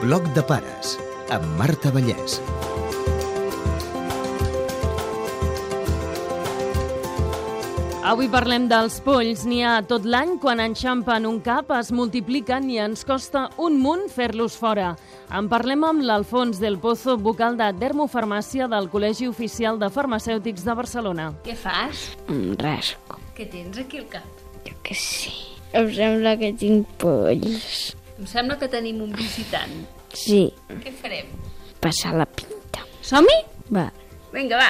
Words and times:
Bloc 0.00 0.24
de 0.34 0.42
pares, 0.46 0.96
amb 1.34 1.44
Marta 1.58 1.90
Vallès. 1.92 2.38
Avui 8.02 8.26
parlem 8.32 8.66
dels 8.70 8.96
polls. 9.04 9.44
N'hi 9.46 9.60
ha 9.62 9.76
tot 9.86 10.06
l'any. 10.08 10.34
Quan 10.42 10.62
enxampen 10.64 11.26
un 11.28 11.38
cap 11.44 11.70
es 11.76 11.92
multipliquen 11.94 12.66
i 12.72 12.80
ens 12.82 13.04
costa 13.06 13.44
un 13.62 13.78
munt 13.82 14.08
fer-los 14.10 14.56
fora. 14.58 14.90
En 15.30 15.48
parlem 15.52 15.86
amb 15.86 16.02
l'Alfons 16.08 16.58
del 16.62 16.80
Pozo, 16.82 17.16
vocal 17.16 17.56
de 17.60 17.70
Dermofarmàcia 17.78 18.68
del 18.72 18.90
Col·legi 18.90 19.30
Oficial 19.30 19.78
de 19.78 19.92
Farmacèutics 19.92 20.66
de 20.66 20.76
Barcelona. 20.82 21.30
Què 21.46 21.56
fas? 21.58 22.08
Un 22.32 22.56
rasco. 22.58 23.20
Què 23.36 23.46
tens 23.52 23.78
aquí 23.84 24.02
al 24.02 24.10
cap? 24.18 24.44
Jo 24.66 24.76
que 24.82 24.98
sí. 24.98 25.34
Em 25.72 25.88
sembla 25.94 26.36
que 26.40 26.52
tinc 26.58 26.90
polls. 27.00 27.92
Em 28.22 28.26
sembla 28.30 28.54
que 28.60 28.68
tenim 28.70 29.00
un 29.02 29.10
visitant. 29.18 29.72
Sí, 30.14 30.44
Què 30.70 30.92
farem? 30.94 31.26
passar 31.82 32.12
la 32.14 32.26
pinta. 32.30 32.84
Som-hi? 33.02 33.34
Va. 33.74 33.88
Vinga, 34.32 34.60
va. 34.60 34.68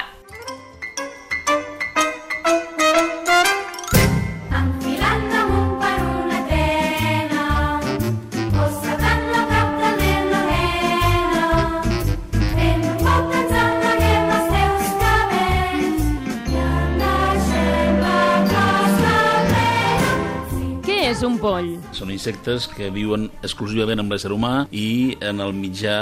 Un 21.23 21.37
poll? 21.39 21.77
Són 21.95 22.11
insectes 22.11 22.65
que 22.67 22.89
viuen 22.91 23.29
exclusivament 23.47 24.01
amb 24.03 24.11
l'ésser 24.11 24.33
humà 24.35 24.65
i 24.75 25.15
en 25.23 25.39
el 25.45 25.53
mitjà 25.55 25.93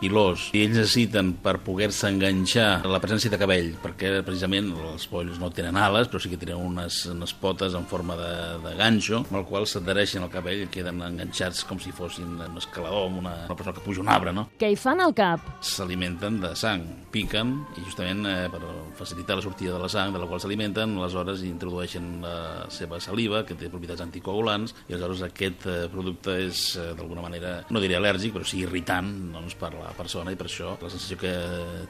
pilós. 0.00 0.48
I 0.56 0.64
ells 0.64 0.80
necessiten, 0.80 1.30
per 1.38 1.60
poder-se 1.62 2.08
enganxar, 2.10 2.80
la 2.90 2.98
presència 2.98 3.30
de 3.30 3.38
cabell, 3.38 3.68
perquè 3.78 4.10
precisament 4.26 4.72
els 4.90 5.06
polls 5.06 5.38
no 5.38 5.52
tenen 5.54 5.78
ales, 5.78 6.10
però 6.10 6.18
sí 6.18 6.32
que 6.32 6.38
tenen 6.40 6.58
unes, 6.58 6.98
unes 7.12 7.34
potes 7.38 7.76
en 7.78 7.86
forma 7.86 8.16
de, 8.18 8.32
de 8.64 8.72
ganxo, 8.80 9.20
amb 9.22 9.38
el 9.38 9.46
qual 9.46 9.68
s'adhereixen 9.70 10.26
al 10.26 10.32
cabell 10.34 10.64
i 10.64 10.68
queden 10.74 10.98
enganxats 11.06 11.62
com 11.70 11.78
si 11.78 11.94
fossin 11.94 12.34
un 12.42 12.58
escalador, 12.58 13.06
amb 13.06 13.22
una, 13.22 13.36
una 13.46 13.58
persona 13.60 13.76
que 13.78 13.86
puja 13.86 14.02
un 14.02 14.10
arbre, 14.10 14.34
no? 14.34 14.48
Què 14.58 14.72
hi 14.74 14.80
fan 14.80 15.04
al 15.04 15.14
cap? 15.14 15.46
S'alimenten 15.62 16.42
de 16.42 16.52
sang, 16.58 16.82
piquen, 17.14 17.54
i 17.78 17.86
justament 17.86 18.26
eh, 18.26 18.50
per 18.50 18.64
facilitar 18.98 19.38
la 19.38 19.46
sortida 19.46 19.78
de 19.78 19.84
la 19.86 19.92
sang 19.94 20.10
de 20.10 20.18
la 20.18 20.26
qual 20.26 20.42
s'alimenten, 20.42 20.98
aleshores 20.98 21.46
introdueixen 21.46 22.18
la 22.26 22.66
seva 22.74 22.98
saliva, 22.98 23.44
que 23.46 23.54
té 23.54 23.70
propietats 23.70 24.02
anticoagulants, 24.02 24.39
i 24.88 24.94
aleshores 24.94 25.22
aquest 25.26 25.66
eh, 25.66 25.76
producte 25.92 26.36
és, 26.46 26.62
eh, 26.80 26.90
d'alguna 26.98 27.24
manera, 27.24 27.52
no 27.70 27.82
diré 27.82 27.98
al·lèrgic, 27.98 28.32
però 28.34 28.46
sí 28.46 28.62
irritant 28.64 29.10
doncs, 29.34 29.56
per 29.60 29.72
la 29.74 29.92
persona, 29.96 30.32
i 30.32 30.38
per 30.40 30.48
això 30.48 30.76
la 30.80 30.90
sensació 30.92 31.18
que 31.20 31.34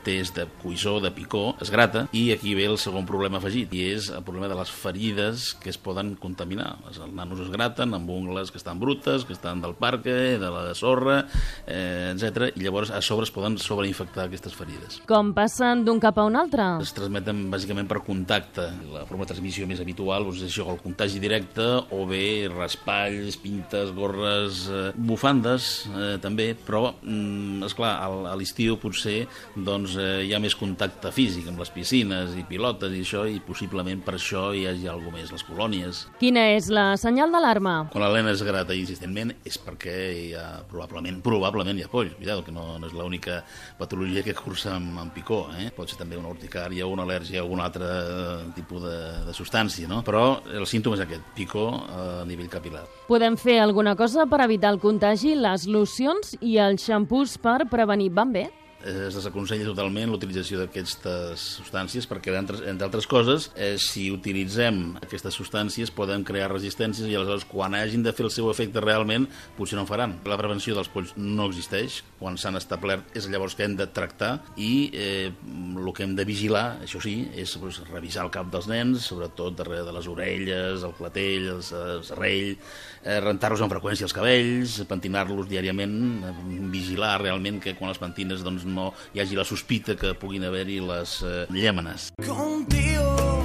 té 0.04 0.18
és 0.20 0.32
de 0.36 0.46
cuissor, 0.62 1.00
de 1.04 1.12
picor, 1.14 1.54
es 1.62 1.70
grata, 1.70 2.06
i 2.16 2.30
aquí 2.34 2.54
ve 2.58 2.66
el 2.70 2.78
segon 2.80 3.06
problema 3.08 3.38
afegit, 3.40 3.72
i 3.76 3.86
és 3.92 4.10
el 4.14 4.24
problema 4.26 4.50
de 4.50 4.58
les 4.58 4.70
ferides 4.70 5.50
que 5.60 5.70
es 5.70 5.78
poden 5.78 6.14
contaminar. 6.20 6.76
Els 6.88 7.00
nanos 7.14 7.42
es 7.44 7.50
graten 7.52 7.94
amb 7.96 8.10
ungles 8.10 8.50
que 8.50 8.58
estan 8.60 8.80
brutes, 8.80 9.24
que 9.28 9.34
estan 9.36 9.60
del 9.62 9.74
parque, 9.74 10.38
de 10.40 10.50
la 10.50 10.74
sorra, 10.74 11.24
eh, 11.66 12.12
etc. 12.14 12.50
i 12.56 12.64
llavors 12.64 12.90
a 12.90 13.02
sobre 13.02 13.28
es 13.28 13.34
poden 13.34 13.58
sobreinfectar 13.58 14.26
aquestes 14.26 14.54
ferides. 14.56 15.00
Com 15.08 15.34
passen 15.36 15.84
d'un 15.86 16.00
cap 16.02 16.18
a 16.18 16.26
un 16.28 16.38
altre? 16.38 16.66
Es 16.82 16.94
transmeten 16.96 17.46
bàsicament 17.52 17.88
per 17.90 18.02
contacte. 18.06 18.68
La 18.92 19.04
forma 19.08 19.26
de 19.26 19.34
transmissió 19.34 19.66
més 19.68 19.82
habitual 19.82 20.26
doncs, 20.26 20.42
és 20.42 20.50
això, 20.50 20.68
el 20.72 20.80
contagi 20.82 21.20
directe 21.22 21.66
o 21.90 22.04
bé 22.08 22.39
raspalls, 22.48 23.36
pintes, 23.42 23.90
gorres, 23.96 24.62
eh, 24.70 24.92
bufandes 24.96 25.86
eh, 25.90 26.16
també, 26.22 26.54
però, 26.54 26.94
mm, 27.02 27.62
esclar, 27.68 27.96
al- 28.04 28.26
a 28.30 28.34
l'estiu 28.36 28.76
potser 28.80 29.26
doncs, 29.56 29.96
eh, 29.96 30.24
hi 30.26 30.34
ha 30.34 30.40
més 30.40 30.54
contacte 30.56 31.10
físic 31.12 31.48
amb 31.48 31.58
les 31.58 31.70
piscines 31.70 32.34
i 32.38 32.44
pilotes 32.48 32.92
i 32.92 33.02
això, 33.04 33.26
i 33.28 33.40
possiblement 33.40 34.00
per 34.04 34.14
això 34.16 34.50
hi 34.56 34.66
hagi 34.66 34.88
alguna 34.88 35.18
més, 35.18 35.32
les 35.32 35.44
colònies. 35.44 36.06
Quina 36.20 36.48
és 36.56 36.68
la 36.70 36.96
senyal 36.96 37.30
d'alarma? 37.32 37.88
Quan 37.92 38.04
la 38.04 38.12
lena 38.12 38.30
es 38.30 38.42
grata 38.46 38.74
insistentment 38.74 39.34
és 39.44 39.58
perquè 39.58 39.96
hi 40.14 40.34
ha, 40.34 40.62
probablement, 40.70 41.20
probablement 41.22 41.76
hi 41.78 41.82
ha 41.84 41.88
polls. 41.92 42.14
Cuidado, 42.16 42.44
que 42.44 42.52
no, 42.52 42.78
no 42.78 42.86
és 42.86 42.92
l'única 42.94 43.42
patologia 43.78 44.22
que 44.22 44.34
cursa 44.34 44.76
amb, 44.76 44.98
amb 44.98 45.12
picor. 45.14 45.50
Eh? 45.58 45.70
Pot 45.74 45.90
ser 45.90 45.98
també 45.98 46.16
una 46.16 46.28
urticària, 46.30 46.86
una 46.86 47.04
al·lèrgia 47.06 47.40
algun 47.42 47.60
altre 47.60 47.86
eh, 47.86 48.52
tipus 48.56 48.82
de, 48.84 48.96
de 49.26 49.34
substància, 49.36 49.88
no? 49.90 50.02
Però 50.06 50.40
el 50.54 50.66
símptoma 50.66 50.96
és 50.96 51.04
aquest, 51.04 51.22
picor 51.34 51.74
a 51.90 52.24
nivell 52.30 52.48
capilar. 52.52 52.86
Podem 53.10 53.36
fer 53.36 53.58
alguna 53.60 53.96
cosa 53.98 54.26
per 54.30 54.40
evitar 54.46 54.72
el 54.74 54.80
contagi? 54.82 55.34
Les 55.34 55.66
locions 55.66 56.36
i 56.40 56.56
els 56.62 56.86
xampús 56.86 57.36
per 57.42 57.64
prevenir 57.70 58.12
van 58.14 58.32
bé? 58.32 58.48
Es 58.86 59.16
desaconsella 59.16 59.66
totalment 59.68 60.10
l'utilització 60.10 60.60
d'aquestes 60.60 61.42
substàncies 61.58 62.06
perquè, 62.08 62.32
entre, 62.38 62.60
altres 62.86 63.06
coses, 63.10 63.50
eh, 63.54 63.76
si 63.80 64.08
utilitzem 64.12 64.96
aquestes 65.02 65.36
substàncies 65.36 65.92
poden 65.92 66.24
crear 66.24 66.50
resistències 66.52 67.08
i 67.08 67.16
aleshores 67.16 67.44
quan 67.48 67.76
hagin 67.76 68.04
de 68.06 68.14
fer 68.16 68.26
el 68.26 68.32
seu 68.34 68.50
efecte 68.50 68.80
realment 68.80 69.28
potser 69.58 69.78
no 69.78 69.86
faran. 69.88 70.16
La 70.24 70.38
prevenció 70.40 70.74
dels 70.76 70.88
polls 70.92 71.12
no 71.16 71.48
existeix, 71.50 72.00
quan 72.20 72.38
s'han 72.40 72.56
establert 72.60 73.16
és 73.16 73.28
llavors 73.28 73.56
que 73.56 73.66
hem 73.66 73.76
de 73.76 73.88
tractar 73.92 74.32
i 74.56 74.90
eh, 74.94 75.30
el 75.30 75.92
que 75.96 76.06
hem 76.06 76.16
de 76.16 76.24
vigilar, 76.28 76.80
això 76.84 77.02
sí, 77.02 77.16
és 77.36 77.56
pues, 77.60 77.82
revisar 77.90 78.24
el 78.26 78.32
cap 78.34 78.48
dels 78.52 78.68
nens, 78.70 79.04
sobretot 79.10 79.58
darrere 79.58 79.84
de 79.88 79.96
les 79.96 80.08
orelles, 80.08 80.86
el 80.86 80.96
clatell, 80.96 81.50
el, 81.56 81.60
el 81.60 82.04
serrell, 82.06 82.56
eh, 83.04 83.20
rentar-los 83.20 83.60
amb 83.64 83.72
freqüència 83.72 84.06
els 84.08 84.16
cabells, 84.16 84.80
pentinar-los 84.88 85.48
diàriament, 85.50 85.96
eh, 86.24 86.34
vigilar 86.72 87.16
realment 87.20 87.60
que 87.60 87.74
quan 87.78 87.92
els 87.92 88.00
pentines 88.00 88.44
doncs, 88.46 88.66
no 88.74 88.92
hi 89.14 89.22
hagi 89.24 89.38
la 89.38 89.44
sospita 89.44 89.96
que 89.96 90.14
puguin 90.14 90.44
haver-hi 90.48 90.80
les 90.84 91.18
eh, 91.22 91.46
llèmenes. 91.50 92.10
Contigo, 92.26 93.44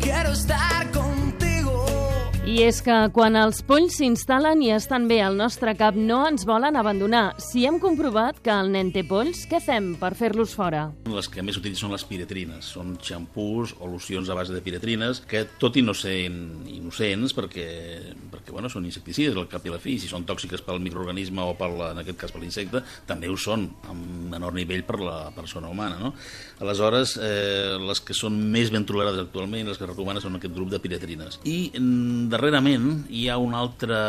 quiero 0.00 0.32
estar. 0.32 0.79
I 2.50 2.64
és 2.66 2.80
que 2.82 2.94
quan 3.14 3.36
els 3.38 3.60
polls 3.62 4.00
s'instal·len 4.00 4.58
i 4.66 4.72
estan 4.74 5.04
bé 5.06 5.20
al 5.22 5.36
nostre 5.38 5.70
cap 5.78 5.94
no 5.94 6.24
ens 6.26 6.42
volen 6.48 6.74
abandonar. 6.74 7.36
Si 7.38 7.62
hem 7.62 7.76
comprovat 7.78 8.40
que 8.42 8.50
el 8.50 8.72
nen 8.74 8.88
té 8.90 9.04
polls, 9.06 9.44
què 9.46 9.60
fem 9.62 9.92
per 10.00 10.16
fer-los 10.18 10.56
fora? 10.58 10.88
Les 11.06 11.28
que 11.30 11.44
més 11.46 11.54
s'utilitzen 11.54 11.86
són 11.86 11.94
les 11.94 12.04
piretrines. 12.08 12.72
Són 12.74 12.96
xampús 13.06 13.76
o 13.78 13.86
locions 13.92 14.26
a 14.26 14.34
base 14.34 14.50
de 14.56 14.62
piretrines 14.66 15.20
que, 15.30 15.44
tot 15.62 15.78
i 15.78 15.84
no 15.86 15.94
ser 15.94 16.16
innocents, 16.26 17.36
perquè, 17.38 17.68
perquè 18.32 18.56
bueno, 18.56 18.72
són 18.72 18.88
insecticides 18.88 19.38
al 19.38 19.46
cap 19.52 19.68
i 19.68 19.70
a 19.70 19.76
la 19.76 19.80
fi, 19.84 19.94
si 20.02 20.10
són 20.10 20.26
tòxiques 20.26 20.66
pel 20.66 20.82
microorganisme 20.82 21.46
o, 21.46 21.54
per 21.54 21.70
la, 21.70 21.92
en 21.94 22.02
aquest 22.02 22.18
cas 22.24 22.34
per 22.34 22.42
l'insecte, 22.42 22.82
també 23.06 23.30
ho 23.30 23.38
són, 23.38 23.68
amb 23.94 24.26
menor 24.34 24.58
nivell 24.58 24.82
per 24.90 24.98
la 24.98 25.20
persona 25.38 25.70
humana. 25.70 26.02
No? 26.02 26.16
Aleshores, 26.66 27.14
eh, 27.22 27.78
les 27.78 28.02
que 28.02 28.18
són 28.18 28.42
més 28.50 28.74
ben 28.74 28.90
tolerades 28.90 29.22
actualment, 29.22 29.70
les 29.70 29.78
que 29.78 29.86
recomanen 29.86 30.26
són 30.26 30.42
aquest 30.42 30.58
grup 30.58 30.74
de 30.74 30.82
piretrines. 30.82 31.38
I 31.46 31.70
mm, 31.78 32.39
darrerament 32.40 33.04
hi 33.12 33.26
ha 33.28 33.36
una 33.38 33.58
altra 33.60 34.00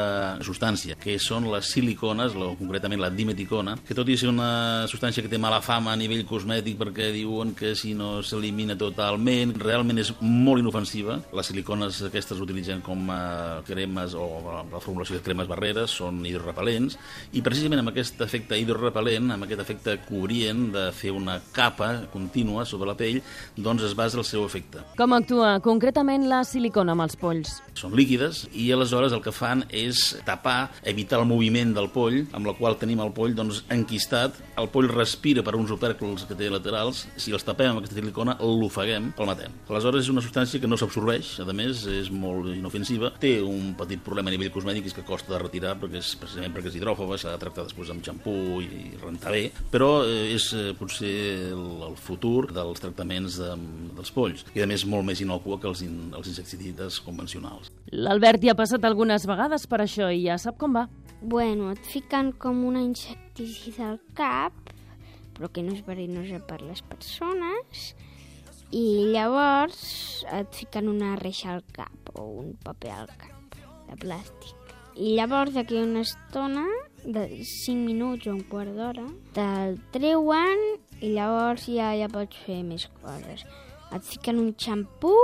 substància, 0.45 0.95
que 0.99 1.17
són 1.19 1.49
les 1.51 1.67
silicones, 1.73 2.35
o 2.35 2.53
concretament 2.59 3.01
la 3.01 3.11
dimeticona, 3.11 3.75
que 3.87 3.95
tot 3.97 4.07
i 4.07 4.15
ser 4.19 4.29
una 4.31 4.87
substància 4.87 5.23
que 5.23 5.31
té 5.31 5.39
mala 5.41 5.59
fama 5.63 5.91
a 5.91 5.99
nivell 5.99 6.23
cosmètic 6.29 6.79
perquè 6.79 7.11
diuen 7.11 7.51
que 7.57 7.73
si 7.75 7.93
no 7.97 8.21
s'elimina 8.23 8.77
totalment, 8.79 9.53
realment 9.59 9.99
és 10.01 10.13
molt 10.21 10.63
inofensiva. 10.63 11.19
Les 11.35 11.51
silicones 11.51 11.99
aquestes 12.07 12.39
utilitzen 12.41 12.83
com 12.85 13.09
a 13.11 13.21
cremes 13.67 14.15
o 14.15 14.27
la 14.71 14.81
formulació 14.83 15.17
de 15.17 15.25
cremes 15.25 15.49
barreres, 15.51 15.91
són 15.99 16.23
hidrorepel·lents, 16.27 16.97
i 17.35 17.43
precisament 17.43 17.83
amb 17.83 17.91
aquest 17.91 18.23
efecte 18.23 18.59
hidrorepel·lent, 18.61 19.35
amb 19.35 19.47
aquest 19.47 19.65
efecte 19.65 19.97
cobrient 20.07 20.69
de 20.77 20.87
fer 20.95 21.11
una 21.15 21.39
capa 21.51 22.07
contínua 22.13 22.65
sobre 22.69 22.87
la 22.93 22.97
pell, 22.97 23.19
doncs 23.57 23.89
es 23.89 23.97
basa 23.97 24.21
el 24.21 24.27
seu 24.27 24.47
efecte. 24.47 24.85
Com 24.97 25.17
actua 25.17 25.57
concretament 25.63 26.29
la 26.31 26.45
silicona 26.47 26.95
amb 26.95 27.09
els 27.09 27.19
polls? 27.19 27.59
són 27.81 27.95
líquides 28.21 28.47
i 28.53 28.71
aleshores 28.71 29.13
el 29.13 29.21
que 29.21 29.31
fan 29.31 29.65
és 29.69 30.15
tapar, 30.25 30.71
evitar 30.83 31.19
el 31.19 31.27
moviment 31.27 31.73
del 31.73 31.89
poll, 31.89 32.25
amb 32.33 32.47
la 32.47 32.53
qual 32.53 32.77
tenim 32.77 33.01
el 33.01 33.11
poll 33.13 33.33
doncs, 33.35 33.63
enquistat. 33.69 34.37
El 34.57 34.69
poll 34.69 34.89
respira 34.91 35.43
per 35.43 35.55
uns 35.55 35.71
opèrculs 35.71 36.25
que 36.27 36.35
té 36.35 36.49
laterals. 36.49 37.07
Si 37.17 37.31
els 37.31 37.43
tapem 37.43 37.71
amb 37.71 37.81
aquesta 37.81 37.97
silicona, 37.97 38.37
l'ofeguem, 38.41 39.11
el 39.17 39.29
matem. 39.29 39.55
Aleshores 39.69 40.05
és 40.05 40.11
una 40.11 40.21
substància 40.21 40.61
que 40.61 40.69
no 40.69 40.77
s'absorbeix, 40.77 41.39
a 41.41 41.53
més 41.53 41.85
és 41.89 42.11
molt 42.11 42.51
inofensiva. 42.53 43.13
Té 43.21 43.39
un 43.41 43.73
petit 43.79 44.01
problema 44.03 44.29
a 44.29 44.35
nivell 44.35 44.51
cosmètic, 44.53 44.91
que 44.91 45.05
costa 45.07 45.35
de 45.35 45.41
retirar, 45.41 45.77
perquè 45.79 46.01
és, 46.01 46.13
precisament 46.19 46.53
perquè 46.53 46.71
és 46.71 46.77
hidròfoba, 46.79 47.17
s'ha 47.17 47.33
de 47.33 47.41
tractar 47.41 47.65
després 47.67 47.91
amb 47.93 48.03
xampú 48.05 48.33
i 48.61 48.91
rentar 49.01 49.31
bé, 49.33 49.45
però 49.71 50.01
eh, 50.03 50.33
és 50.35 50.49
eh, 50.57 50.71
potser 50.77 51.13
el, 51.51 51.65
el 51.87 51.95
futur 51.99 52.49
dels 52.51 52.81
tractaments 52.83 53.39
de, 53.39 53.53
dels 53.97 54.13
polls. 54.13 54.45
I 54.57 54.65
a 54.65 54.69
més 54.69 54.85
molt 54.89 55.07
més 55.07 55.21
inocua 55.23 55.59
que 55.61 55.69
els, 55.71 55.85
in, 55.85 56.11
els 56.17 56.27
insecticides 56.31 56.99
convencionals. 57.05 57.71
L'Albert 58.11 58.43
hi 58.43 58.49
ha 58.51 58.57
passat 58.59 58.83
algunes 58.83 59.23
vegades 59.23 59.63
per 59.71 59.77
això 59.79 60.09
i 60.11 60.25
ja 60.25 60.35
sap 60.35 60.57
com 60.59 60.73
va. 60.75 60.81
Bueno, 61.33 61.69
et 61.71 61.85
fiquen 61.87 62.33
com 62.35 62.57
una 62.67 62.81
insecticida 62.83 63.85
al 63.87 64.01
cap, 64.17 64.73
però 65.37 65.47
que 65.47 65.63
no 65.63 65.71
és 65.71 65.85
verinosa 65.85 66.41
per 66.43 66.57
les 66.59 66.81
persones, 66.89 67.85
i 68.75 68.83
llavors 69.13 69.79
et 70.27 70.51
fiquen 70.59 70.89
una 70.91 71.13
reixa 71.21 71.53
al 71.53 71.63
cap 71.71 72.11
o 72.11 72.25
un 72.41 72.51
paper 72.65 72.91
al 72.97 73.13
cap 73.21 73.55
de 73.87 73.95
plàstic. 74.03 74.75
I 74.99 75.15
llavors 75.15 75.55
d'aquí 75.55 75.79
una 75.79 76.03
estona 76.03 76.65
de 77.05 77.29
5 77.39 77.77
minuts 77.79 78.27
o 78.27 78.35
un 78.35 78.43
quart 78.51 78.75
d'hora, 78.75 79.07
te'l 79.37 79.79
treuen 79.95 80.67
i 80.99 81.13
llavors 81.15 81.71
ja, 81.71 81.93
ja 81.95 82.11
pots 82.11 82.43
fer 82.43 82.59
més 82.67 82.89
coses. 82.99 83.47
Et 83.95 84.03
fiquen 84.11 84.43
un 84.43 84.51
xampú 84.59 85.15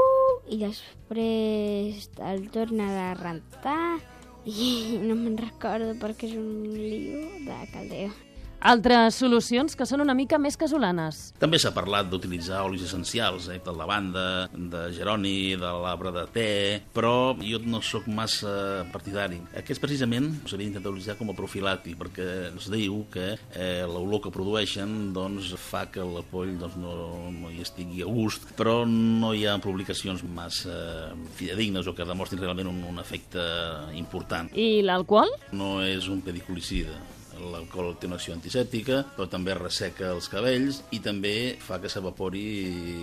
i 0.49 0.59
després 0.61 2.07
te'l 2.17 2.47
tornen 2.53 2.93
a 3.01 3.09
rentar 3.19 3.99
i 4.47 4.69
no 5.03 5.17
me'n 5.19 5.35
recordo 5.41 5.91
perquè 5.99 6.29
és 6.29 6.37
un 6.39 6.63
lío 6.71 7.25
de 7.47 7.59
caldeo. 7.73 8.26
Altres 8.67 9.15
solucions 9.21 9.77
que 9.79 9.85
són 9.87 10.01
una 10.03 10.11
mica 10.11 10.35
més 10.35 10.57
casolanes. 10.59 11.29
També 11.39 11.55
s'ha 11.55 11.69
parlat 11.71 12.09
d'utilitzar 12.11 12.65
olis 12.67 12.81
essencials, 12.83 13.45
eh, 13.53 13.61
de 13.63 13.71
lavanda, 13.71 14.49
de 14.51 14.81
geroni, 14.91 15.55
de 15.55 15.69
l'arbre 15.85 16.11
de 16.11 16.25
te, 16.35 16.49
però 16.91 17.31
jo 17.39 17.61
no 17.63 17.79
sóc 17.79 18.09
massa 18.11 18.83
partidari. 18.91 19.39
Aquest 19.55 19.79
precisament 19.79 20.27
s'havia 20.43 20.65
d'intentar 20.65 20.91
utilitzar 20.91 21.15
com 21.15 21.31
a 21.31 21.37
profilàctic, 21.37 21.95
perquè 22.01 22.27
es 22.49 22.67
diu 22.73 23.05
que 23.13 23.37
eh, 23.37 23.87
l'olor 23.87 24.25
que 24.25 24.35
produeixen 24.35 25.13
doncs, 25.15 25.53
fa 25.55 25.85
que 25.87 26.03
el 26.03 26.19
poll 26.27 26.57
doncs, 26.59 26.75
no, 26.75 27.31
no 27.31 27.53
hi 27.53 27.63
estigui 27.63 28.03
a 28.03 28.11
gust, 28.11 28.51
però 28.59 28.81
no 28.83 29.31
hi 29.31 29.47
ha 29.47 29.55
publicacions 29.63 30.27
massa 30.27 31.13
fidedignes 31.39 31.87
o 31.87 31.95
que 31.95 32.03
demostrin 32.03 32.43
realment 32.43 32.67
un, 32.67 32.83
un 32.91 32.99
efecte 32.99 33.47
important. 33.95 34.51
I 34.59 34.83
l'alcohol? 34.83 35.31
No 35.55 35.77
és 35.87 36.11
un 36.11 36.19
pediculicida. 36.19 36.99
L'alcohol 37.37 37.95
té 37.99 38.09
una 38.09 38.17
acció 38.19 38.35
antisèptica, 38.35 39.03
però 39.15 39.27
també 39.31 39.55
resseca 39.57 40.11
els 40.13 40.29
cabells 40.31 40.81
i 40.95 41.01
també 41.03 41.35
fa 41.61 41.79
que 41.83 41.91
s'evapori 41.91 42.45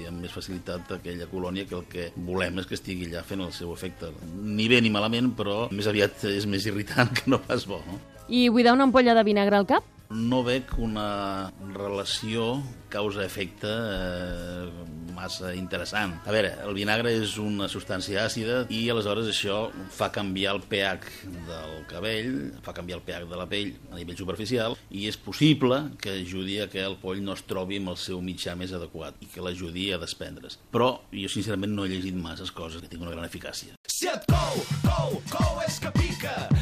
amb 0.09 0.25
més 0.25 0.35
facilitat 0.35 0.97
aquella 0.99 1.29
colònia 1.31 1.69
que 1.71 1.79
el 1.79 1.87
que 1.91 2.11
volem 2.17 2.61
és 2.63 2.69
que 2.71 2.79
estigui 2.79 3.09
allà 3.11 3.25
fent 3.27 3.45
el 3.45 3.55
seu 3.57 3.73
efecte. 3.75 4.13
Ni 4.35 4.69
bé 4.69 4.81
ni 4.83 4.93
malament, 4.95 5.33
però 5.39 5.65
més 5.71 5.89
aviat 5.91 6.27
és 6.35 6.49
més 6.51 6.67
irritant 6.71 7.13
que 7.17 7.31
no 7.31 7.41
pas 7.43 7.67
bo. 7.71 7.81
No? 7.87 8.01
I 8.29 8.49
buidar 8.49 8.73
una 8.73 8.89
ampolla 8.89 9.15
de 9.15 9.27
vinagre 9.27 9.61
al 9.61 9.69
cap? 9.69 9.94
No 10.15 10.43
veig 10.47 10.71
una 10.79 11.51
relació 11.75 12.63
causa-efecte 12.95 13.69
eh, 13.69 14.69
massa 15.15 15.53
interessant. 15.55 16.15
A 16.27 16.35
veure, 16.35 16.53
el 16.63 16.75
vinagre 16.77 17.13
és 17.19 17.37
una 17.43 17.67
substància 17.71 18.25
àcida 18.27 18.63
i 18.71 18.85
aleshores 18.93 19.31
això 19.31 19.59
fa 19.95 20.11
canviar 20.15 20.55
el 20.57 20.63
pH 20.71 21.35
del 21.49 21.77
cabell, 21.91 22.33
fa 22.67 22.75
canviar 22.77 23.01
el 23.01 23.05
pH 23.07 23.31
de 23.31 23.41
la 23.41 23.49
pell 23.51 23.75
a 23.91 23.99
nivell 23.99 24.19
superficial 24.19 24.79
i 24.91 25.09
és 25.11 25.19
possible 25.19 25.81
que 26.01 26.21
ajudi 26.23 26.61
a 26.63 26.69
que 26.71 26.83
el 26.85 26.99
poll 27.03 27.23
no 27.25 27.35
es 27.35 27.45
trobi 27.49 27.81
amb 27.83 27.95
el 27.95 28.01
seu 28.01 28.23
mitjà 28.23 28.55
més 28.59 28.75
adequat 28.77 29.19
i 29.25 29.31
que 29.33 29.43
l'ajudi 29.45 29.91
a 29.93 30.01
desprendre's. 30.03 30.61
Però 30.75 30.93
jo 31.11 31.31
sincerament 31.31 31.75
no 31.75 31.87
he 31.87 31.95
llegit 31.95 32.19
masses 32.19 32.55
coses 32.55 32.83
que 32.83 32.91
tinguin 32.91 33.11
una 33.11 33.17
gran 33.17 33.31
eficàcia. 33.31 33.75
Si 33.91 34.11
et 34.11 34.31
cou, 34.31 34.63
cou, 34.87 35.19
cou 35.33 35.65
és 35.67 35.83
que 35.83 35.95
pica. 35.99 36.54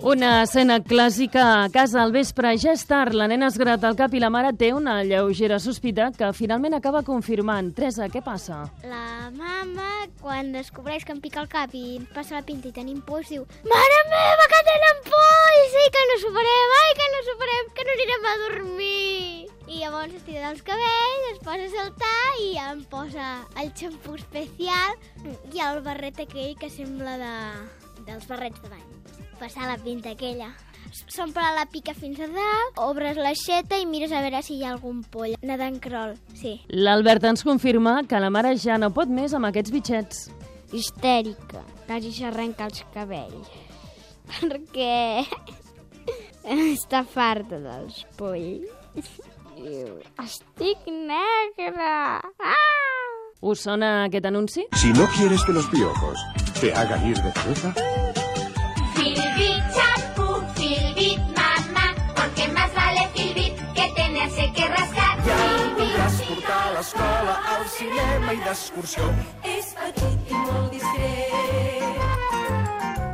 Una 0.00 0.40
escena 0.46 0.78
clàssica 0.80 1.42
a 1.60 1.68
casa 1.68 1.98
al 2.00 2.12
vespre. 2.14 2.54
Ja 2.56 2.72
és 2.72 2.86
tard, 2.88 3.12
la 3.12 3.26
nena 3.28 3.50
es 3.50 3.58
grata 3.60 3.90
el 3.90 3.98
cap 3.98 4.14
i 4.16 4.20
la 4.22 4.30
mare 4.32 4.54
té 4.56 4.70
una 4.72 4.94
lleugera 5.04 5.58
sospita 5.60 6.06
que 6.16 6.30
finalment 6.32 6.72
acaba 6.78 7.02
confirmant. 7.04 7.68
Teresa, 7.76 8.08
què 8.08 8.22
passa? 8.24 8.62
La 8.88 9.28
mama, 9.36 9.90
quan 10.22 10.54
descobreix 10.54 11.04
que 11.04 11.12
em 11.12 11.20
pica 11.20 11.42
el 11.44 11.50
cap 11.52 11.74
i 11.76 12.00
passa 12.14 12.38
la 12.38 12.46
pinta 12.48 12.70
i 12.70 12.72
tenim 12.72 13.02
por, 13.04 13.26
diu 13.28 13.44
Mare 13.68 13.98
meva, 14.08 14.46
que 14.54 14.60
tenen 14.70 15.02
polls! 15.10 15.76
Ai, 15.82 15.90
que 15.92 16.04
no 16.08 16.16
superem, 16.22 16.72
ai, 16.78 16.94
que 17.00 17.08
no 17.12 17.20
superem, 17.28 17.68
que 17.76 17.84
no 17.84 17.96
anirem 17.98 18.30
a 18.30 18.34
dormir! 18.46 19.50
I 19.68 19.82
llavors 19.82 20.16
es 20.16 20.24
tira 20.24 20.46
dels 20.46 20.64
cabells, 20.64 21.26
es 21.34 21.42
posa 21.44 21.66
a 21.68 21.74
saltar 21.74 22.30
i 22.40 22.54
em 22.64 22.80
posa 22.88 23.28
el 23.60 23.68
xampú 23.76 24.16
especial 24.16 24.96
i 25.52 25.60
el 25.68 25.84
barret 25.84 26.24
aquell 26.24 26.56
que 26.56 26.72
sembla 26.72 27.18
de, 27.20 27.36
dels 28.08 28.26
barrets 28.32 28.64
de 28.64 28.72
bany. 28.72 28.99
Passar 29.40 29.66
la 29.70 29.78
pinta 29.80 30.12
aquella. 30.12 30.50
S'omple 31.08 31.44
la 31.56 31.64
pica 31.70 31.94
fins 31.96 32.18
a 32.20 32.26
dalt, 32.28 32.80
obres 32.82 33.16
l'aixeta 33.16 33.78
i 33.80 33.86
mires 33.88 34.12
a 34.12 34.20
veure 34.24 34.42
si 34.44 34.58
hi 34.58 34.64
ha 34.66 34.74
algun 34.74 35.00
poll 35.12 35.36
nedant 35.46 35.78
crol. 35.80 36.16
Sí. 36.36 36.58
L'Albert 36.68 37.24
ens 37.30 37.44
confirma 37.46 38.02
que 38.10 38.20
la 38.20 38.30
mare 38.30 38.52
ja 38.58 38.76
no 38.78 38.90
pot 38.92 39.08
més 39.08 39.32
amb 39.36 39.48
aquests 39.48 39.72
bitxets. 39.72 40.22
Histèrica, 40.76 41.62
quasi 41.86 42.12
s'arrenca 42.14 42.68
els 42.68 42.84
cabells. 42.94 43.48
Perquè 44.30 45.24
està 46.76 47.02
farta 47.08 47.58
dels 47.62 48.04
polls. 48.18 49.08
Diu, 49.56 49.96
estic 50.22 50.86
negra. 50.88 52.20
Ah! 52.20 52.60
Us 53.40 53.64
sona 53.64 54.04
aquest 54.04 54.26
anunci? 54.28 54.66
Si 54.76 54.92
no 54.92 55.08
quieres 55.16 55.42
que 55.44 55.52
los 55.52 55.66
piojos 55.72 56.20
te 56.60 56.74
hagan 56.74 57.06
ir 57.08 57.16
de 57.16 57.32
cabeza, 57.32 57.74
l'escola, 66.90 67.34
al 67.54 67.66
cinema 67.68 68.32
i 68.34 68.40
d'excursió. 68.42 69.04
És 69.46 69.74
petit 69.78 70.30
i 70.30 70.34
molt 70.34 70.72
discret. 70.74 72.00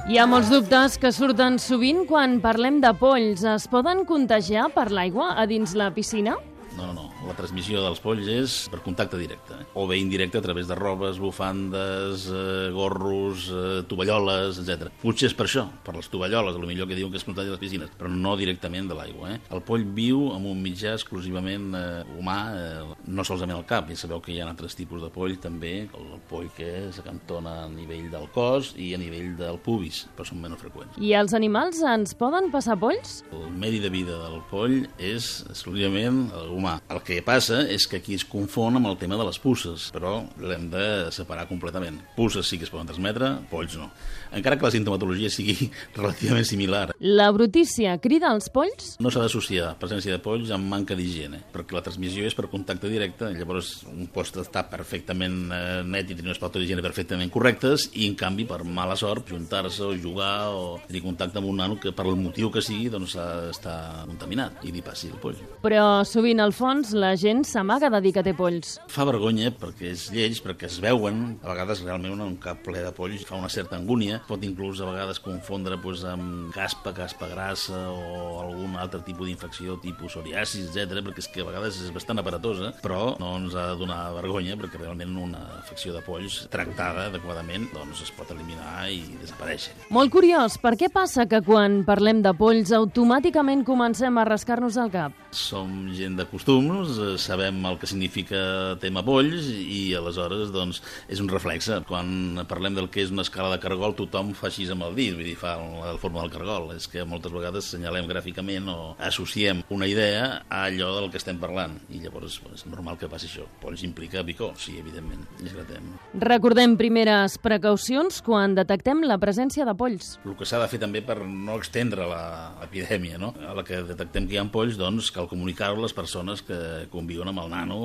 Hi 0.06 0.18
ha 0.18 0.26
molts 0.30 0.48
dubtes 0.48 0.96
que 1.02 1.10
surten 1.12 1.58
sovint 1.58 2.06
quan 2.08 2.40
parlem 2.40 2.80
de 2.80 2.94
polls. 2.96 3.44
Es 3.44 3.66
poden 3.68 4.04
contagiar 4.06 4.70
per 4.72 4.90
l'aigua 4.90 5.34
a 5.36 5.46
dins 5.50 5.74
la 5.74 5.90
piscina? 5.92 6.38
No, 6.76 6.86
no, 6.86 6.92
no. 6.92 7.06
La 7.26 7.34
transmissió 7.36 7.80
dels 7.82 8.00
polls 8.04 8.28
és 8.30 8.56
per 8.70 8.82
contacte 8.84 9.18
directe, 9.18 9.56
eh? 9.56 9.66
o 9.74 9.86
bé 9.88 9.96
indirecte 9.98 10.38
a 10.38 10.44
través 10.44 10.68
de 10.68 10.76
robes, 10.76 11.18
bufandes, 11.18 12.26
eh, 12.28 12.68
gorros, 12.74 13.48
eh, 13.50 13.82
tovalloles, 13.88 14.60
etc. 14.60 14.90
Potser 15.00 15.30
és 15.30 15.36
per 15.36 15.46
això, 15.48 15.64
per 15.86 15.96
les 15.96 16.10
tovalloles, 16.12 16.56
a 16.56 16.60
lo 16.60 16.68
millor 16.68 16.88
que 16.90 16.98
diuen 16.98 17.12
que 17.12 17.20
es 17.20 17.24
contagi 17.26 17.48
a 17.48 17.56
les 17.56 17.62
piscines, 17.62 17.92
però 17.96 18.10
no 18.12 18.36
directament 18.36 18.90
de 18.90 18.98
l'aigua. 18.98 19.32
Eh? 19.34 19.40
El 19.56 19.64
poll 19.66 19.86
viu 19.96 20.26
en 20.34 20.44
un 20.50 20.60
mitjà 20.62 20.92
exclusivament 20.98 21.72
eh, 21.78 22.04
humà, 22.18 22.38
eh, 22.56 22.96
no 23.08 23.24
solament 23.24 23.56
al 23.56 23.66
cap, 23.68 23.90
i 23.90 23.96
sabeu 23.96 24.20
que 24.20 24.34
hi 24.34 24.40
ha 24.42 24.50
altres 24.50 24.76
tipus 24.76 25.02
de 25.02 25.10
poll 25.12 25.38
també, 25.42 25.74
el, 25.86 26.12
el 26.18 26.22
poll 26.28 26.50
que 26.56 26.90
s'acantona 26.94 27.62
a 27.64 27.70
nivell 27.72 28.10
del 28.12 28.28
cos 28.34 28.74
i 28.76 28.92
a 28.94 29.00
nivell 29.00 29.32
del 29.40 29.60
pubis, 29.64 30.04
però 30.16 30.28
són 30.28 30.44
menys 30.44 30.60
freqüents. 30.60 31.00
I 31.00 31.14
els 31.16 31.32
animals 31.36 31.80
ens 31.86 32.14
poden 32.18 32.50
passar 32.52 32.76
polls? 32.80 33.22
El 33.32 33.48
medi 33.56 33.80
de 33.82 33.90
vida 33.92 34.20
del 34.26 34.40
poll 34.50 34.82
és 35.00 35.40
exclusivament 35.48 36.26
el 36.36 36.52
humà. 36.66 36.80
El 36.90 37.00
que 37.06 37.20
passa 37.22 37.62
és 37.70 37.86
que 37.86 38.00
aquí 38.00 38.16
es 38.18 38.24
confon 38.26 38.76
amb 38.78 38.88
el 38.90 38.96
tema 38.98 39.16
de 39.16 39.24
les 39.28 39.38
puces, 39.38 39.88
però 39.94 40.18
l'hem 40.42 40.68
de 40.72 40.86
separar 41.14 41.46
completament. 41.48 42.00
Puces 42.16 42.46
sí 42.48 42.58
que 42.58 42.66
es 42.66 42.72
poden 42.72 42.88
transmetre, 42.90 43.32
polls 43.50 43.76
no. 43.78 43.90
Encara 44.34 44.58
que 44.58 44.66
la 44.66 44.72
sintomatologia 44.74 45.30
sigui 45.30 45.70
relativament 45.96 46.44
similar, 46.48 46.90
La 46.98 47.30
brutícia 47.30 47.96
crida 48.02 48.30
als 48.32 48.48
polls? 48.50 48.96
no 49.00 49.10
s'ha 49.12 49.22
d'associar 49.22 49.74
presència 49.78 50.12
de 50.12 50.18
polls 50.22 50.50
amb 50.54 50.66
manca 50.68 50.96
d'higiene, 50.98 51.42
perquè 51.54 51.76
la 51.76 51.82
transmissió 51.86 52.26
és 52.26 52.34
per 52.34 52.48
contacte 52.50 52.88
directe, 52.90 53.28
llavors 53.36 53.84
un 53.86 54.08
pot 54.12 54.26
estar 54.42 54.64
perfectament 54.70 55.52
eh, 55.54 55.82
net 55.86 56.10
i 56.10 56.16
tenir 56.16 56.30
unes 56.32 56.40
pautes 56.42 56.60
d'higiene 56.60 56.82
perfectament 56.82 57.30
correctes, 57.30 57.86
i 57.94 58.08
en 58.08 58.16
canvi, 58.18 58.46
per 58.48 58.62
mala 58.64 58.96
sort, 58.98 59.28
juntar-se 59.30 59.84
o 59.86 59.92
jugar 59.94 60.48
o 60.50 60.80
tenir 60.88 61.02
contacte 61.04 61.38
amb 61.38 61.48
un 61.52 61.60
nano 61.62 61.78
que 61.80 61.92
per 61.94 62.06
el 62.08 62.16
motiu 62.18 62.50
que 62.50 62.62
sigui 62.64 62.88
doncs 62.90 63.14
d'estar 63.16 64.04
contaminat 64.08 64.64
i 64.66 64.72
li 64.74 64.82
passi 64.82 65.10
el 65.12 65.20
poll. 65.22 65.38
Però 65.62 66.02
sovint, 66.08 66.40
al 66.42 66.52
fons, 66.56 66.94
la 66.96 67.12
gent 67.20 67.44
s'amaga 67.46 67.90
de 67.92 68.00
dir 68.04 68.14
que 68.16 68.24
té 68.24 68.32
polls. 68.36 68.76
Fa 68.92 69.04
vergonya 69.08 69.52
perquè 69.54 69.92
és 69.92 70.08
lleig, 70.14 70.40
perquè 70.44 70.70
es 70.70 70.80
veuen, 70.82 71.36
a 71.42 71.52
vegades 71.52 71.84
realment 71.84 72.24
un 72.24 72.36
cap 72.42 72.62
ple 72.64 72.82
de 72.84 72.92
polls 72.96 73.26
fa 73.28 73.38
una 73.38 73.52
certa 73.52 73.76
angúnia, 73.78 74.22
pot 74.28 74.42
inclús 74.46 74.80
a 74.80 74.90
vegades 74.90 75.20
confondre 75.22 75.76
doncs, 75.76 76.04
amb 76.08 76.52
caspa, 76.54 76.92
caspa 76.96 77.28
grassa 77.28 77.78
o 77.90 78.40
algun 78.42 78.76
altre 78.80 79.00
tipus 79.06 79.28
d'infecció, 79.28 79.78
tipus 79.82 80.16
psoriasis, 80.16 80.70
etc, 80.72 81.02
perquè 81.04 81.24
és 81.24 81.28
que 81.32 81.44
a 81.44 81.48
vegades 81.48 81.80
és 81.84 81.92
bastant 81.94 82.20
aparatosa, 82.22 82.72
però 82.82 83.16
no 83.20 83.36
ens 83.40 83.56
ha 83.56 83.68
de 83.72 83.80
donar 83.80 84.00
vergonya 84.16 84.56
perquè 84.56 84.80
realment 84.80 85.16
una 85.20 85.42
afecció 85.60 85.94
de 85.94 86.02
polls 86.06 86.46
tractada 86.52 87.08
adequadament 87.10 87.68
doncs 87.74 88.02
es 88.06 88.12
pot 88.16 88.30
eliminar 88.34 88.88
i 88.92 89.02
desaparèixer. 89.20 89.74
Molt 89.94 90.12
curiós, 90.14 90.58
per 90.62 90.76
què 90.78 90.90
passa 90.92 91.28
que 91.30 91.42
quan 91.46 91.82
parlem 91.88 92.22
de 92.24 92.32
polls 92.36 92.72
automàticament 92.76 93.64
comencem 93.66 94.16
a 94.18 94.26
rascar-nos 94.28 94.80
el 94.80 94.92
cap? 94.94 95.25
Som 95.36 95.90
gent 95.92 96.14
de 96.16 96.24
costums, 96.30 96.94
eh, 96.96 97.18
sabem 97.20 97.58
el 97.68 97.76
que 97.76 97.86
significa 97.86 98.38
tema 98.80 99.02
polls 99.04 99.44
i 99.52 99.92
aleshores 99.94 100.48
doncs, 100.54 100.78
és 101.12 101.20
un 101.20 101.28
reflexe. 101.28 101.82
Quan 101.84 102.40
parlem 102.48 102.72
del 102.74 102.88
que 102.88 103.02
és 103.04 103.10
una 103.12 103.20
escala 103.26 103.50
de 103.52 103.60
cargol, 103.60 103.92
tothom 103.98 104.30
fa 104.34 104.46
així 104.48 104.64
amb 104.72 104.86
el 104.86 104.94
dit, 104.96 105.12
vull 105.12 105.26
dir, 105.28 105.34
fa 105.36 105.58
la 105.60 105.92
forma 106.00 106.22
del 106.22 106.32
cargol. 106.32 106.70
És 106.74 106.88
que 106.88 107.04
moltes 107.04 107.34
vegades 107.34 107.68
senyalem 107.68 108.08
gràficament 108.08 108.70
o 108.72 108.78
associem 108.98 109.60
una 109.68 109.86
idea 109.86 110.46
a 110.48 110.62
allò 110.70 110.88
del 111.02 111.10
que 111.12 111.20
estem 111.20 111.36
parlant. 111.38 111.76
I 111.92 112.00
llavors 112.00 112.40
és 112.54 112.64
normal 112.66 112.96
que 112.96 113.06
passi 113.12 113.28
això. 113.28 113.44
Polls 113.60 113.84
implica 113.84 114.24
picor, 114.24 114.54
sí, 114.56 114.78
evidentment. 114.80 115.26
Gratem. 115.52 115.92
Recordem 116.14 116.78
primeres 116.80 117.36
precaucions 117.44 118.22
quan 118.24 118.54
detectem 118.56 119.04
la 119.04 119.18
presència 119.20 119.68
de 119.68 119.76
polls. 119.76 120.14
El 120.24 120.34
que 120.34 120.48
s'ha 120.48 120.62
de 120.64 120.68
fer 120.72 120.80
també 120.80 121.02
per 121.04 121.20
no 121.26 121.58
extendre 121.60 122.08
la- 122.08 122.54
l'epidèmia, 122.62 123.18
no? 123.20 123.34
A 123.46 123.52
la 123.52 123.62
que 123.62 123.82
detectem 123.82 124.26
que 124.26 124.34
hi 124.34 124.38
ha 124.40 124.46
polls, 124.50 124.78
doncs 124.80 125.10
cal 125.12 125.25
cal 125.26 125.30
comunicar-ho 125.30 125.78
a 125.78 125.82
les 125.82 125.92
persones 125.94 126.42
que 126.46 126.86
conviuen 126.92 127.28
amb 127.28 127.40
el 127.42 127.50
nano 127.50 127.78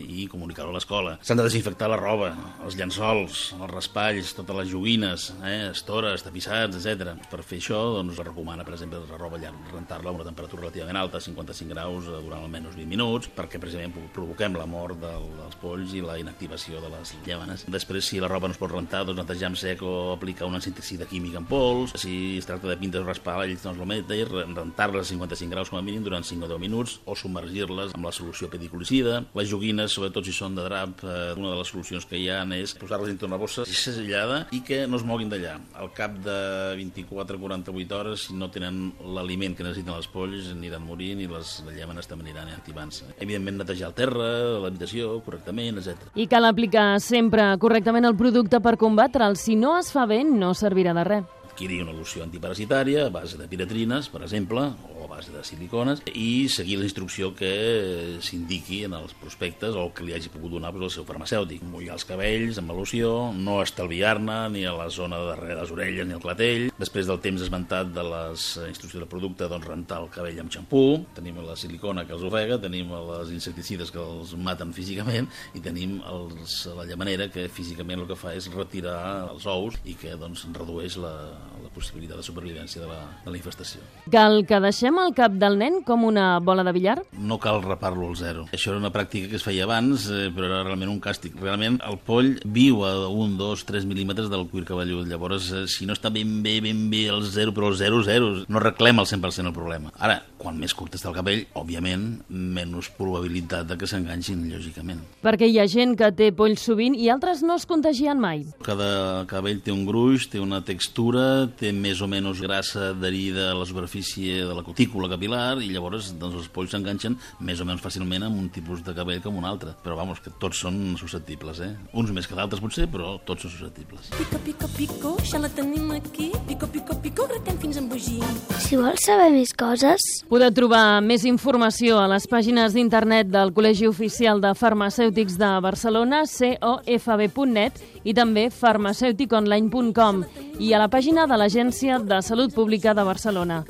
i 0.00 0.26
comunicar-ho 0.32 0.70
a 0.72 0.76
l'escola. 0.76 1.16
S'han 1.22 1.36
de 1.38 1.44
desinfectar 1.46 1.88
la 1.92 1.98
roba, 2.00 2.30
els 2.64 2.76
llençols, 2.78 3.52
els 3.56 3.70
raspalls, 3.70 4.32
totes 4.36 4.56
les 4.56 4.70
joguines, 4.72 5.28
eh, 5.44 5.68
estores, 5.70 6.22
tapissats, 6.24 6.76
etc. 6.76 7.14
Per 7.30 7.42
fer 7.42 7.58
això, 7.60 7.78
doncs, 7.96 8.16
es 8.16 8.24
recomana, 8.24 8.64
per 8.64 8.74
exemple, 8.74 9.00
la 9.10 9.18
roba 9.18 9.38
rentar-la 9.72 10.10
a 10.10 10.12
una 10.16 10.24
temperatura 10.24 10.62
relativament 10.62 10.96
alta, 10.96 11.20
55 11.20 11.68
graus, 11.74 12.06
eh, 12.06 12.22
durant 12.22 12.42
almenys 12.42 12.74
20 12.74 12.86
minuts, 12.88 13.28
perquè 13.36 13.60
precisament 13.60 13.92
pro- 13.92 14.08
provoquem 14.14 14.56
la 14.56 14.66
mort 14.66 14.98
del, 15.00 15.28
dels 15.36 15.56
polls 15.60 15.92
i 15.94 16.00
la 16.00 16.18
inactivació 16.18 16.80
de 16.80 16.88
les 16.88 17.14
llàmenes. 17.26 17.66
Després, 17.68 18.04
si 18.04 18.20
la 18.20 18.28
roba 18.28 18.48
no 18.48 18.52
es 18.56 18.58
pot 18.58 18.70
rentar, 18.72 19.04
doncs 19.04 19.18
netejar 19.20 19.48
amb 19.50 19.56
sec 19.60 19.82
o 19.82 20.12
aplicar 20.14 20.46
un 20.46 20.54
insecticida 20.54 21.04
químic 21.06 21.34
en 21.36 21.44
pols. 21.44 21.92
Si 22.00 22.38
es 22.38 22.46
tracta 22.46 22.68
de 22.68 22.76
pintes 22.76 23.02
o 23.02 23.04
raspalls, 23.04 23.62
doncs 23.62 23.78
el 23.80 23.86
mateix, 23.86 24.28
rentar-les 24.30 25.06
a 25.06 25.10
55 25.10 25.50
graus 25.50 25.68
com 25.70 25.78
a 25.78 25.82
mínim 25.82 26.02
durant 26.02 26.24
5 26.24 26.44
o 26.44 26.48
10 26.48 26.58
minuts 26.60 26.75
o 27.04 27.16
submergir-les 27.16 27.94
amb 27.96 28.08
la 28.08 28.12
solució 28.14 28.50
pediculicida. 28.52 29.22
Les 29.38 29.48
joguines, 29.50 29.92
sobretot 29.92 30.26
si 30.26 30.34
són 30.36 30.56
de 30.58 30.64
drap, 30.66 31.02
eh, 31.04 31.34
una 31.36 31.52
de 31.52 31.60
les 31.60 31.72
solucions 31.72 32.06
que 32.06 32.18
hi 32.20 32.28
ha 32.30 32.42
és 32.56 32.74
posar-les 32.78 33.08
dintre 33.10 33.28
una 33.28 33.38
bossa 33.40 33.64
segellada 33.66 34.46
i 34.52 34.62
que 34.66 34.84
no 34.86 34.96
es 35.00 35.04
moguin 35.04 35.30
d'allà. 35.32 35.56
Al 35.74 35.92
cap 35.96 36.16
de 36.24 36.38
24-48 36.78 37.98
hores, 37.98 38.26
si 38.28 38.34
no 38.34 38.50
tenen 38.50 38.92
l'aliment 39.16 39.56
que 39.56 39.64
necessiten 39.66 39.94
els 39.94 40.08
polls, 40.12 40.50
aniran 40.52 40.84
morint 40.86 41.20
i 41.20 41.28
les 41.30 41.62
llàmenes 41.66 42.08
també 42.10 42.28
aniran 42.28 42.52
activant-se. 42.54 43.12
Evidentment, 43.18 43.60
netejar 43.62 43.90
el 43.90 43.96
terra, 43.98 44.28
l'habitació, 44.64 45.16
correctament, 45.26 45.80
etc. 45.82 46.10
I 46.14 46.28
cal 46.30 46.48
aplicar 46.48 46.88
sempre 47.00 47.52
correctament 47.62 48.08
el 48.08 48.16
producte 48.18 48.60
per 48.60 48.76
combatre'l. 48.80 49.36
Si 49.36 49.56
no 49.56 49.76
es 49.78 49.92
fa 49.94 50.06
bé, 50.06 50.22
no 50.24 50.54
servirà 50.54 50.94
de 50.96 51.06
res. 51.06 51.35
Adquirir 51.56 51.80
una 51.86 51.94
loció 51.96 52.20
antiparasitària 52.20 53.06
a 53.06 53.10
base 53.10 53.38
de 53.40 53.46
piratrines, 53.48 54.10
per 54.12 54.20
exemple, 54.26 54.60
o 54.92 55.06
a 55.06 55.08
base 55.08 55.32
de 55.32 55.40
silicones, 55.40 56.02
i 56.12 56.50
seguir 56.52 56.76
la 56.76 56.84
instrucció 56.84 57.30
que 57.32 58.18
s'indiqui 58.20 58.82
en 58.84 58.92
els 58.98 59.14
prospectes 59.16 59.72
o 59.72 59.86
que 59.96 60.04
li 60.04 60.12
hagi 60.12 60.28
pogut 60.28 60.52
donar 60.52 60.74
doncs, 60.74 60.84
el 60.90 60.92
seu 60.98 61.06
farmacèutic. 61.08 61.62
Mullar 61.64 61.94
els 61.96 62.04
cabells 62.04 62.60
amb 62.60 62.74
la 62.74 62.76
loció, 62.76 63.32
no 63.32 63.62
estalviar-ne 63.62 64.36
ni 64.52 64.66
a 64.68 64.74
la 64.76 64.90
zona 64.92 65.22
de 65.22 65.30
darrere 65.30 65.62
les 65.62 65.72
orelles 65.72 66.04
ni 66.04 66.18
al 66.18 66.20
clatell. 66.20 66.66
Després 66.76 67.08
del 67.08 67.22
temps 67.24 67.46
esmentat 67.46 67.88
de 67.96 68.04
les 68.04 68.44
instruccions 68.66 69.06
del 69.06 69.12
producte, 69.14 69.48
doncs 69.48 69.70
rentar 69.72 70.02
el 70.04 70.12
cabell 70.12 70.42
amb 70.44 70.52
xampú, 70.52 70.84
tenim 71.16 71.40
la 71.40 71.56
silicona 71.56 72.04
que 72.04 72.12
els 72.18 72.28
ofega, 72.28 72.60
tenim 72.60 72.92
les 72.92 73.32
insecticides 73.32 73.94
que 73.94 74.02
els 74.02 74.36
maten 74.36 74.76
físicament 74.76 75.32
i 75.56 75.64
tenim 75.64 76.02
els, 76.04 76.60
la 76.76 76.84
llamanera 76.84 77.30
que 77.32 77.48
físicament 77.48 78.04
el 78.04 78.12
que 78.12 78.20
fa 78.20 78.36
és 78.36 78.52
retirar 78.52 79.00
els 79.32 79.48
ous 79.48 79.80
i 79.88 79.96
que 79.96 80.12
doncs, 80.20 80.44
redueix 80.52 81.00
la, 81.00 81.16
la 81.62 81.70
possibilitat 81.74 82.20
de 82.20 82.24
supervivència 82.26 82.82
de 82.82 82.88
la, 82.90 83.00
de 83.24 83.32
la 83.32 83.38
infestació. 83.38 83.82
Cal 84.12 84.42
que 84.48 84.60
deixem 84.64 84.98
el 85.02 85.14
cap 85.16 85.34
del 85.36 85.58
nen 85.60 85.80
com 85.86 86.04
una 86.08 86.38
bola 86.40 86.64
de 86.66 86.72
billar? 86.76 86.96
No 87.18 87.38
cal 87.42 87.62
repar-lo 87.64 88.08
al 88.08 88.16
zero. 88.16 88.46
Això 88.56 88.72
era 88.72 88.80
una 88.80 88.92
pràctica 88.94 89.30
que 89.30 89.40
es 89.40 89.46
feia 89.46 89.66
abans, 89.66 90.08
eh, 90.10 90.28
però 90.34 90.48
era 90.50 90.62
realment 90.64 90.92
un 90.92 91.00
càstig. 91.02 91.36
Realment 91.40 91.80
el 91.86 91.98
poll 92.06 92.36
viu 92.44 92.84
a 92.86 92.94
un, 93.08 93.36
dos, 93.40 93.66
tres 93.68 93.86
mil·límetres 93.88 94.30
del 94.32 94.46
cuir 94.50 94.66
cabellut. 94.68 95.08
Llavors, 95.10 95.50
eh, 95.52 95.66
si 95.70 95.88
no 95.88 95.96
està 95.96 96.12
ben 96.12 96.40
bé, 96.44 96.58
ben 96.64 96.86
bé 96.92 97.06
el 97.12 97.24
zero, 97.28 97.54
però 97.56 97.70
el 97.72 97.78
zero, 97.80 98.02
zero, 98.06 98.32
no 98.48 98.62
reclem 98.62 99.02
el 99.02 99.08
100% 99.10 99.52
el 99.52 99.56
problema. 99.56 99.92
Ara, 99.98 100.20
quan 100.40 100.58
més 100.60 100.74
curt 100.76 100.96
està 100.96 101.10
el 101.10 101.16
cabell, 101.16 101.44
òbviament, 101.58 102.06
menys 102.28 102.90
probabilitat 102.96 103.68
de 103.68 103.76
que 103.78 103.88
s'enganxin, 103.90 104.46
lògicament. 104.52 105.02
Perquè 105.24 105.48
hi 105.50 105.58
ha 105.60 105.66
gent 105.70 105.96
que 105.98 106.10
té 106.16 106.30
polls 106.36 106.64
sovint 106.68 106.96
i 106.96 107.10
altres 107.12 107.42
no 107.46 107.56
es 107.58 107.66
contagien 107.68 108.20
mai. 108.22 108.44
Cada 108.66 109.24
cabell 109.30 109.60
té 109.64 109.74
un 109.74 109.84
gruix, 109.88 110.28
té 110.30 110.40
una 110.42 110.62
textura, 110.66 111.35
té 111.58 111.72
més 111.74 112.00
o 112.02 112.08
menys 112.10 112.40
grassa 112.44 112.90
adherida 112.92 113.50
a 113.52 113.56
la 113.58 113.66
superfície 113.68 114.42
de 114.46 114.54
la 114.56 114.64
cutícula 114.66 115.10
capilar 115.12 115.58
i 115.62 115.70
llavors 115.72 116.12
doncs, 116.18 116.38
els 116.40 116.50
polls 116.52 116.74
s'enganxen 116.74 117.16
més 117.40 117.60
o 117.62 117.66
menys 117.68 117.84
fàcilment 117.84 118.26
amb 118.26 118.40
un 118.40 118.48
tipus 118.54 118.82
de 118.86 118.94
cabell 118.96 119.22
com 119.24 119.38
un 119.38 119.48
altre. 119.48 119.74
Però 119.84 119.96
vamos, 119.98 120.20
que 120.24 120.32
tots 120.42 120.64
són 120.64 120.96
susceptibles, 121.00 121.62
eh? 121.64 121.72
Uns 121.96 122.12
més 122.16 122.28
que 122.28 122.38
d'altres 122.38 122.62
potser, 122.62 122.88
però 122.92 123.16
tots 123.28 123.46
són 123.46 123.54
susceptibles. 123.54 124.12
Pico, 124.16 124.42
pico, 124.46 124.70
pico, 124.76 125.14
ja 125.26 125.42
la 125.42 125.52
tenim 125.52 125.92
aquí. 125.96 126.30
Pico, 126.48 126.70
pico, 126.72 126.98
pico, 127.02 127.28
gratem 127.30 127.60
fins 127.62 127.78
a 127.80 127.84
embogir. 127.84 128.20
Si 128.66 128.80
vols 128.80 129.04
saber 129.06 129.30
més 129.36 129.52
coses, 129.56 130.02
Podeu 130.26 130.50
trobar 130.50 131.00
més 131.06 131.22
informació 131.28 132.00
a 132.00 132.08
les 132.10 132.24
pàgines 132.26 132.74
d'internet 132.74 133.28
del 133.30 133.52
Col·legi 133.54 133.86
Oficial 133.86 134.40
de 134.42 134.50
Farmacèutics 134.58 135.36
de 135.38 135.50
Barcelona, 135.62 136.24
cofb.net, 136.26 137.78
i 138.02 138.14
també 138.14 138.48
farmacèuticonline.com 138.50 140.24
i 140.62 140.72
a 140.72 140.80
la 140.80 140.88
pàgina 140.90 141.25
de 141.26 141.36
l'Agència 141.38 141.98
de 141.98 142.20
Salut 142.22 142.54
Pública 142.54 142.94
de 142.94 143.04
Barcelona. 143.06 143.62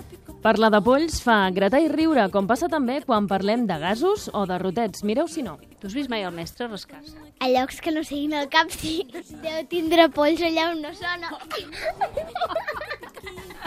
Parlar 0.43 0.71
de 0.71 0.81
polls 0.85 1.21
fa 1.25 1.51
gratar 1.51 1.81
i 1.83 1.89
riure, 1.91 2.29
com 2.31 2.47
passa 2.47 2.69
també 2.71 3.01
quan 3.03 3.27
parlem 3.27 3.67
de 3.67 3.79
gasos 3.83 4.29
o 4.33 4.45
de 4.47 4.59
rotets. 4.63 5.03
Mireu 5.03 5.27
si 5.27 5.43
no. 5.43 5.57
Tu 5.81 5.89
has 5.89 5.97
vist 5.97 6.13
mai 6.13 6.23
el 6.23 6.37
mestre 6.37 6.69
rascar-se? 6.69 7.27
a 7.39 7.49
llocs 7.49 7.81
que 7.81 7.93
no 7.93 8.03
siguin 8.05 8.35
al 8.35 8.49
cap, 8.49 8.71
sí. 8.73 9.01
Deu 9.43 9.65
tindre 9.71 10.09
polls 10.15 10.41
allà 10.45 10.71
on 10.73 10.83
no 10.85 10.93
sona. 10.97 11.33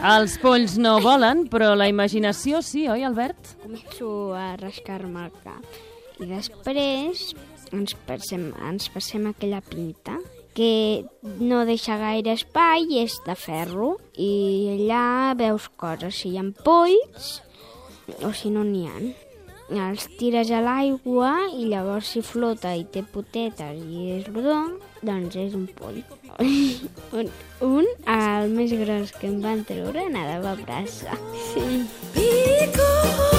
Els 0.10 0.38
polls 0.41 0.77
no 0.79 0.98
volen, 1.03 1.46
però 1.51 1.74
la 1.75 1.89
imaginació 1.91 2.63
sí, 2.65 2.88
oi, 2.89 3.03
Albert? 3.03 3.55
Començo 3.63 4.10
a 4.38 4.53
rascar-me 4.62 5.27
el 5.27 5.34
cap. 5.43 5.79
I 6.19 6.29
després 6.31 7.29
ens 7.75 7.96
passem, 8.08 8.50
ens 8.72 8.89
passem 8.91 9.27
aquella 9.29 9.62
pinta 9.63 10.17
que 10.58 11.06
no 11.24 11.63
deixa 11.68 11.98
gaire 12.01 12.34
espai 12.36 12.88
i 12.89 13.03
és 13.03 13.20
de 13.25 13.36
ferro. 13.38 13.96
I 14.18 14.32
allà 14.75 15.06
veus 15.39 15.70
coses, 15.79 16.22
si 16.22 16.34
hi 16.34 16.39
ha 16.41 16.46
polls 16.65 17.39
o 18.25 18.34
si 18.34 18.51
no 18.53 18.65
n'hi 18.65 18.86
ha. 18.89 19.01
Els 19.70 20.08
tires 20.18 20.50
a 20.50 20.63
l'aigua 20.65 21.34
i 21.53 21.68
llavors 21.70 22.15
si 22.15 22.24
flota 22.25 22.72
i 22.74 22.88
té 22.89 23.03
potetes 23.06 23.77
i 23.77 24.08
és 24.15 24.29
rodó, 24.34 24.58
doncs 25.06 25.38
és 25.38 25.53
un 25.53 25.68
poll. 25.77 26.01
un, 27.20 27.29
un, 27.68 27.91
el 28.18 28.56
més 28.56 28.74
gros 28.82 29.13
que 29.20 29.29
em 29.29 29.38
van 29.46 29.62
treure, 29.70 30.10
nadava 30.10 30.56
a 30.56 30.62
braça. 30.63 31.20
Sí. 31.51 31.84
Pico, 32.18 33.38